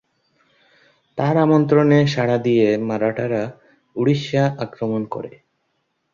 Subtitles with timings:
[1.17, 3.43] তার আমন্ত্রণে সাড়া দিয়ে মারাঠারা
[3.95, 5.31] উড়িষ্যা আক্রমণ করে।